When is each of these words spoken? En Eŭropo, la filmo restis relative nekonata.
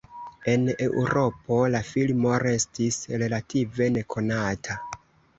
En 0.51 0.61
Eŭropo, 0.83 1.57
la 1.75 1.81
filmo 1.89 2.31
restis 2.43 2.97
relative 3.23 3.91
nekonata. 3.99 4.79